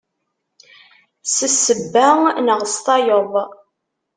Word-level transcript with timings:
S 1.35 1.35
ssebba 1.51 2.07
neɣ 2.45 2.59
s 2.73 2.75
tayeḍ. 2.85 3.33